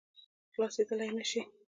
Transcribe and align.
خلاصېدلای 0.53 1.09
نه 1.17 1.23
شي. 1.29 1.41